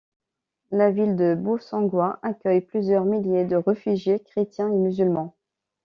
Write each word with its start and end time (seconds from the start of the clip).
La 0.71 0.89
ville 0.89 1.15
de 1.15 1.35
Bossangoa 1.35 2.17
accueille 2.23 2.61
plusieurs 2.61 3.05
milliers 3.05 3.45
de 3.45 3.55
réfugiés 3.57 4.19
chrétiens 4.19 4.71
et 4.73 4.77
musulmans. 4.77 5.35